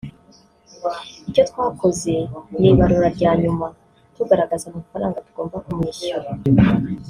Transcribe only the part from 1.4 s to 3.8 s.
twakoze ni ibarura rya nyuma